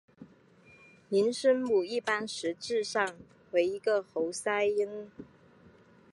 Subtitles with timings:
[1.09, 3.15] 零声母一般实质上
[3.51, 5.11] 为一个喉塞音。